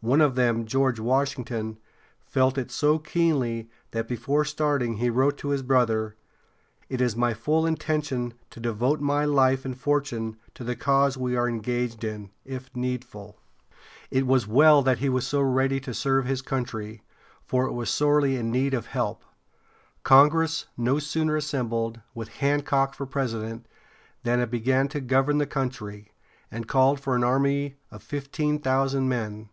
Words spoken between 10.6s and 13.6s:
the cause we are engaged in, if needful."